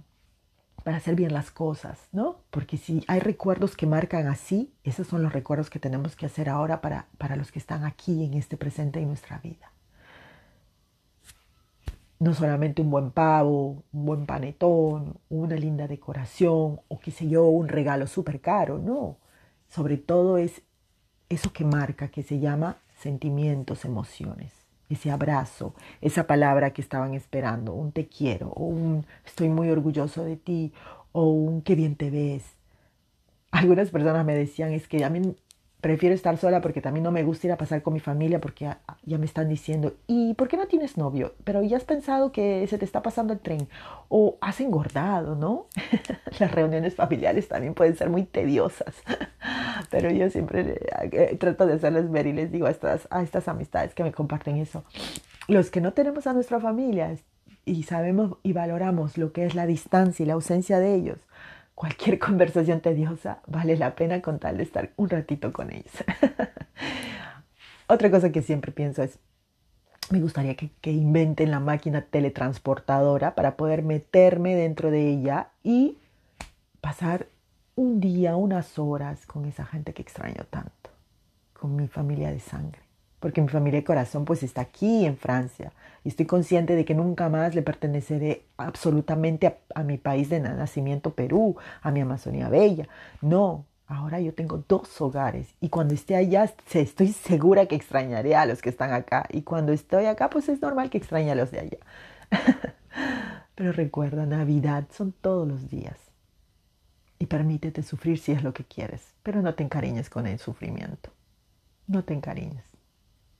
para 0.83 0.97
hacer 0.97 1.15
bien 1.15 1.33
las 1.33 1.49
cosas, 1.49 1.97
¿no? 2.11 2.35
Porque 2.51 2.77
si 2.77 3.03
hay 3.07 3.19
recuerdos 3.19 3.75
que 3.75 3.87
marcan 3.87 4.27
así, 4.27 4.71
esos 4.83 5.07
son 5.07 5.23
los 5.23 5.33
recuerdos 5.33 5.71
que 5.71 5.79
tenemos 5.79 6.15
que 6.15 6.27
hacer 6.27 6.49
ahora 6.49 6.81
para, 6.81 7.07
para 7.17 7.35
los 7.35 7.51
que 7.51 7.57
están 7.57 7.83
aquí 7.83 8.25
en 8.25 8.35
este 8.35 8.57
presente 8.57 8.99
en 8.99 9.07
nuestra 9.07 9.39
vida 9.39 9.71
no 12.19 12.33
solamente 12.33 12.81
un 12.83 12.91
buen 12.91 13.11
pavo, 13.11 13.83
un 13.91 14.05
buen 14.05 14.25
panetón, 14.25 15.17
una 15.29 15.55
linda 15.55 15.87
decoración 15.87 16.79
o 16.87 16.99
qué 16.99 17.11
sé 17.11 17.27
yo, 17.27 17.47
un 17.47 17.67
regalo 17.67 18.07
súper 18.07 18.39
caro, 18.39 18.77
no. 18.77 19.17
Sobre 19.67 19.97
todo 19.97 20.37
es 20.37 20.61
eso 21.27 21.51
que 21.51 21.65
marca, 21.65 22.07
que 22.07 22.23
se 22.23 22.39
llama 22.39 22.77
sentimientos, 22.95 23.83
emociones. 23.83 24.62
Ese 24.93 25.09
abrazo, 25.09 25.73
esa 26.01 26.27
palabra 26.27 26.71
que 26.71 26.81
estaban 26.81 27.15
esperando, 27.15 27.73
un 27.73 27.91
te 27.91 28.07
quiero, 28.07 28.49
o 28.49 28.65
un 28.65 29.07
estoy 29.25 29.49
muy 29.49 29.69
orgulloso 29.71 30.23
de 30.23 30.37
ti, 30.37 30.71
o 31.11 31.29
un 31.31 31.63
qué 31.63 31.73
bien 31.75 31.95
te 31.95 32.11
ves. 32.11 32.43
Algunas 33.51 33.89
personas 33.89 34.23
me 34.23 34.35
decían, 34.35 34.71
es 34.71 34.87
que 34.87 35.03
a 35.03 35.09
mí 35.09 35.35
prefiero 35.83 36.15
estar 36.15 36.37
sola 36.37 36.61
porque 36.61 36.79
también 36.79 37.03
no 37.03 37.11
me 37.11 37.23
gusta 37.23 37.47
ir 37.47 37.51
a 37.51 37.57
pasar 37.57 37.81
con 37.81 37.93
mi 37.93 37.99
familia 37.99 38.39
porque 38.39 38.73
ya, 39.03 39.17
me 39.17 39.25
están 39.25 39.49
diciendo, 39.49 39.93
¿y 40.07 40.33
por 40.35 40.47
qué 40.47 40.55
no 40.55 40.65
tienes 40.65 40.97
novio? 40.97 41.33
Pero 41.43 41.61
ya 41.61 41.75
has 41.75 41.83
pensado 41.83 42.31
que 42.31 42.65
se 42.67 42.77
te 42.77 42.85
está 42.85 43.01
pasando 43.01 43.33
el 43.33 43.39
tren 43.39 43.67
o 44.07 44.37
has 44.39 44.61
engordado, 44.61 45.35
¿no? 45.35 45.67
Las 46.39 46.51
reuniones 46.53 46.95
familiares 46.95 47.49
también 47.49 47.73
pueden 47.73 47.97
ser 47.97 48.09
muy 48.09 48.23
tediosas, 48.23 48.95
pero 49.91 50.09
yo 50.09 50.29
siempre 50.29 50.79
eh, 51.11 51.35
trato 51.37 51.67
de 51.67 51.73
hacerles 51.73 52.09
ver 52.09 52.27
y 52.27 52.33
les 52.33 52.49
digo 52.49 52.65
a 52.65 52.71
estas, 52.71 53.05
a 53.11 53.21
estas 53.21 53.49
amistades 53.49 53.93
que 53.93 54.05
me 54.05 54.13
comparten 54.13 54.55
eso. 54.55 54.85
Los 55.49 55.69
que 55.69 55.81
no 55.81 55.91
tenemos 55.91 56.27
a 56.27 56.33
nuestra 56.33 56.61
familia 56.61 57.17
y 57.65 57.83
sabemos 57.83 58.37
y 58.41 58.53
valoramos 58.53 59.17
lo 59.17 59.33
que 59.33 59.45
es 59.45 59.53
la 59.53 59.67
distancia 59.67 60.23
y 60.23 60.27
la 60.27 60.35
ausencia 60.35 60.79
de 60.79 60.95
ellos, 60.95 61.19
cualquier 61.75 62.19
conversación 62.19 62.81
tediosa 62.81 63.41
vale 63.47 63.77
la 63.77 63.95
pena 63.95 64.21
con 64.21 64.39
tal 64.39 64.57
de 64.57 64.63
estar 64.63 64.91
un 64.95 65.09
ratito 65.09 65.51
con 65.53 65.71
ellos. 65.71 65.93
Otra 67.87 68.09
cosa 68.09 68.31
que 68.31 68.41
siempre 68.41 68.71
pienso 68.71 69.03
es, 69.03 69.19
me 70.09 70.19
gustaría 70.19 70.55
que, 70.55 70.69
que, 70.81 70.91
inventen 70.91 71.51
la 71.51 71.59
máquina 71.59 72.01
teletransportadora 72.01 73.35
para 73.35 73.55
poder 73.55 73.83
meterme 73.83 74.55
dentro 74.55 74.91
de 74.91 75.07
ella 75.07 75.49
y 75.63 75.97
pasar 76.81 77.27
un 77.75 77.99
día, 77.99 78.35
unas 78.35 78.77
horas 78.77 79.25
con 79.25 79.45
esa 79.45 79.65
gente 79.65 79.93
que 79.93 80.01
extraño 80.01 80.45
tanto, 80.49 80.91
con 81.53 81.75
mi 81.75 81.87
familia 81.87 82.31
de 82.31 82.39
sangre 82.39 82.82
porque 83.23 83.41
mi 83.41 83.47
familia 83.47 83.79
de 83.79 83.85
corazón 83.85 84.25
pues 84.25 84.43
está 84.43 84.59
aquí 84.59 85.05
en 85.05 85.15
Francia 85.15 85.71
y 86.03 86.09
estoy 86.09 86.25
consciente 86.25 86.75
de 86.75 86.83
que 86.83 86.93
nunca 86.93 87.29
más 87.29 87.55
le 87.55 87.61
perteneceré 87.61 88.43
absolutamente 88.57 89.59
a, 89.73 89.83
mi 89.83 89.97
país 89.97 90.27
de 90.27 90.41
nacimiento 90.41 91.13
Perú, 91.13 91.55
a 91.81 91.89
mi 91.91 92.01
Amazonía 92.01 92.49
Bella. 92.49 92.89
No, 93.21 93.63
ahora 93.87 94.19
yo 94.19 94.33
tengo 94.33 94.65
dos 94.67 94.99
hogares 94.99 95.55
y 95.61 95.69
cuando 95.69 95.93
esté 95.93 96.17
allá 96.17 96.53
estoy 96.73 97.13
segura 97.13 97.65
que 97.65 97.77
extrañaré 97.77 98.35
a 98.35 98.45
los 98.45 98.61
que 98.61 98.67
están 98.67 98.91
acá 98.91 99.25
y 99.31 99.43
cuando 99.43 99.71
estoy 99.71 100.07
acá 100.07 100.29
pues 100.29 100.49
es 100.49 100.61
normal 100.61 100.89
que 100.89 100.97
extrañe 100.97 101.31
a 101.31 101.35
los 101.35 101.49
de 101.49 101.59
allá. 101.61 101.77
Pero 103.55 103.71
recuerda, 103.71 104.25
Navidad 104.25 104.83
son 104.91 105.13
todos 105.13 105.47
los 105.47 105.69
días 105.69 105.97
y 107.19 107.27
permítete 107.27 107.83
sufrir 107.83 108.19
si 108.19 108.33
es 108.33 108.43
lo 108.43 108.53
que 108.53 108.65
quieres, 108.65 109.13
pero 109.23 109.41
no 109.41 109.55
te 109.55 109.63
encariñes 109.63 110.09
con 110.09 110.27
el 110.27 110.39
sufrimiento. 110.39 111.09
No 111.87 112.03
te 112.03 112.13
encariñes. 112.13 112.72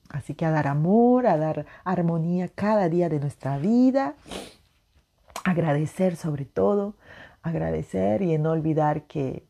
Así 0.09 0.35
que 0.35 0.45
a 0.45 0.51
dar 0.51 0.67
amor, 0.67 1.27
a 1.27 1.37
dar 1.37 1.65
armonía 1.83 2.47
cada 2.49 2.89
día 2.89 3.09
de 3.09 3.19
nuestra 3.19 3.57
vida, 3.57 4.15
agradecer 5.43 6.15
sobre 6.15 6.45
todo, 6.45 6.95
agradecer 7.41 8.21
y 8.21 8.37
no 8.37 8.51
olvidar 8.51 9.03
que, 9.03 9.45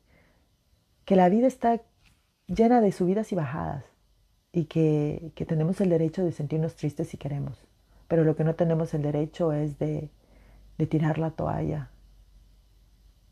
que 1.06 1.16
la 1.16 1.30
vida 1.30 1.48
está 1.48 1.82
llena 2.48 2.82
de 2.82 2.92
subidas 2.92 3.32
y 3.32 3.36
bajadas 3.36 3.84
y 4.52 4.66
que, 4.66 5.32
que 5.36 5.46
tenemos 5.46 5.82
el 5.82 5.90
derecho 5.90 6.24
de 6.24 6.32
sentirnos 6.32 6.76
tristes 6.76 7.10
si 7.10 7.18
queremos, 7.18 7.66
pero 8.08 8.24
lo 8.24 8.36
que 8.36 8.44
no 8.44 8.56
tenemos 8.56 8.94
el 8.94 9.02
derecho 9.02 9.52
es 9.52 9.80
de, 9.80 10.10
de 10.78 10.88
tirar 10.88 11.18
la 11.18 11.32
toalla 11.32 11.90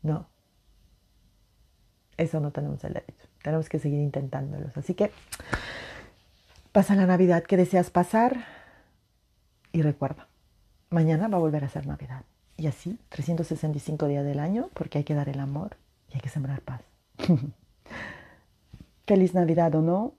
No. 0.02 0.28
Eso 2.16 2.40
no 2.40 2.50
tenemos 2.52 2.84
el 2.84 2.92
derecho. 2.92 3.26
Tenemos 3.42 3.68
que 3.68 3.78
seguir 3.78 4.00
intentándolos. 4.00 4.76
Así 4.76 4.94
que 4.94 5.10
pasa 6.72 6.94
la 6.94 7.06
Navidad 7.06 7.44
que 7.44 7.58
deseas 7.58 7.90
pasar 7.90 8.44
y 9.72 9.82
recuerda, 9.82 10.28
mañana 10.90 11.28
va 11.28 11.36
a 11.36 11.40
volver 11.40 11.64
a 11.64 11.68
ser 11.68 11.86
Navidad. 11.86 12.24
Y 12.56 12.66
así, 12.66 12.98
365 13.10 14.06
días 14.06 14.24
del 14.24 14.38
año, 14.38 14.68
porque 14.74 14.98
hay 14.98 15.04
que 15.04 15.14
dar 15.14 15.28
el 15.28 15.40
amor 15.40 15.76
y 16.10 16.14
hay 16.14 16.20
que 16.20 16.28
sembrar 16.28 16.60
paz. 16.62 16.82
Feliz 19.06 19.34
Navidad 19.34 19.74
o 19.74 19.82
no, 19.82 20.14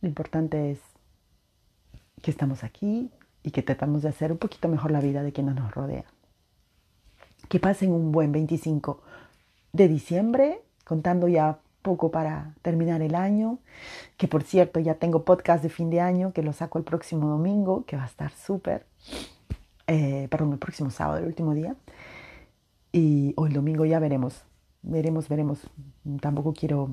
lo 0.00 0.08
importante 0.08 0.70
es 0.70 0.80
que 2.22 2.30
estamos 2.30 2.64
aquí 2.64 3.10
y 3.42 3.50
que 3.50 3.62
tratamos 3.62 4.02
de 4.02 4.08
hacer 4.08 4.32
un 4.32 4.38
poquito 4.38 4.68
mejor 4.68 4.90
la 4.90 5.00
vida 5.00 5.22
de 5.22 5.32
quienes 5.32 5.54
nos 5.54 5.72
rodea. 5.72 6.04
Que 7.48 7.60
pasen 7.60 7.92
un 7.92 8.12
buen 8.12 8.32
25 8.32 9.02
de 9.72 9.88
diciembre, 9.88 10.62
contando 10.84 11.28
ya 11.28 11.60
poco 11.86 12.10
para 12.10 12.52
terminar 12.62 13.00
el 13.00 13.14
año, 13.14 13.60
que 14.16 14.26
por 14.26 14.42
cierto 14.42 14.80
ya 14.80 14.94
tengo 14.96 15.24
podcast 15.24 15.62
de 15.62 15.68
fin 15.68 15.88
de 15.88 16.00
año 16.00 16.32
que 16.32 16.42
lo 16.42 16.52
saco 16.52 16.78
el 16.78 16.84
próximo 16.84 17.28
domingo, 17.28 17.84
que 17.86 17.96
va 17.96 18.02
a 18.02 18.06
estar 18.06 18.32
súper, 18.32 18.84
eh, 19.86 20.26
perdón, 20.28 20.54
el 20.54 20.58
próximo 20.58 20.90
sábado, 20.90 21.18
el 21.18 21.26
último 21.26 21.54
día, 21.54 21.76
y 22.90 23.34
o 23.36 23.46
el 23.46 23.52
domingo 23.52 23.84
ya 23.84 24.00
veremos, 24.00 24.42
veremos, 24.82 25.28
veremos, 25.28 25.60
tampoco 26.20 26.54
quiero 26.54 26.90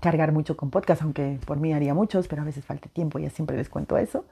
cargar 0.00 0.32
mucho 0.32 0.56
con 0.56 0.70
podcast, 0.70 1.02
aunque 1.02 1.38
por 1.44 1.58
mí 1.60 1.74
haría 1.74 1.92
muchos, 1.92 2.26
pero 2.26 2.40
a 2.40 2.46
veces 2.46 2.64
falta 2.64 2.88
tiempo, 2.88 3.18
ya 3.18 3.28
siempre 3.28 3.58
les 3.58 3.68
cuento 3.68 3.98
eso. 3.98 4.24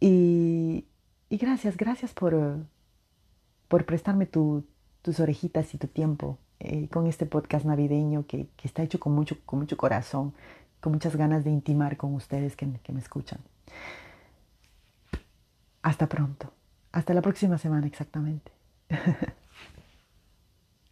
Y, 0.00 0.84
gracias, 1.30 1.78
gracias 1.78 2.12
por, 2.12 2.58
por 3.68 3.86
prestarme 3.86 4.26
tu, 4.26 4.64
tus 5.00 5.18
orejitas 5.18 5.72
y 5.74 5.78
tu 5.78 5.86
tiempo 5.86 6.36
eh, 6.60 6.88
con 6.88 7.06
este 7.06 7.26
podcast 7.26 7.64
navideño 7.64 8.26
que, 8.26 8.46
que, 8.56 8.68
está 8.68 8.82
hecho 8.82 9.00
con 9.00 9.14
mucho, 9.14 9.36
con 9.46 9.58
mucho 9.58 9.76
corazón, 9.76 10.34
con 10.80 10.92
muchas 10.92 11.16
ganas 11.16 11.42
de 11.42 11.50
intimar 11.50 11.96
con 11.96 12.14
ustedes 12.14 12.54
que, 12.54 12.70
que 12.82 12.92
me 12.92 13.00
escuchan. 13.00 13.40
Hasta 15.82 16.06
pronto. 16.06 16.52
Hasta 16.92 17.14
la 17.14 17.22
próxima 17.22 17.58
semana 17.58 17.86
exactamente. 17.86 18.52